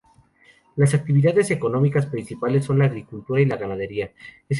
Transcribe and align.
Las 0.77 0.95
actividades 0.95 1.51
económicas 1.51 2.07
principales 2.07 2.65
son 2.65 2.79
la 2.79 2.85
agricultura 2.85 3.39
y 3.39 3.45
ganadería. 3.45 4.09